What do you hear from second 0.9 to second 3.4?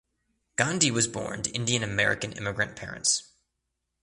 born to Indian American immigrant parents.